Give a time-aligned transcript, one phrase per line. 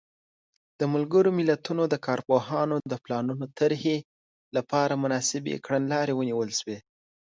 [0.79, 3.97] د ملګرو ملتونو د کارپوهانو د پلانونو طرحې
[4.55, 6.77] لپاره مناسبې کړنلارې ونیول شوې.